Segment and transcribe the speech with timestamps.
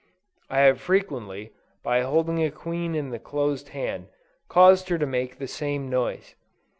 [0.49, 1.53] I have frequently,
[1.83, 4.07] by holding a queen in the closed hand,
[4.49, 6.33] caused her to make the same noise.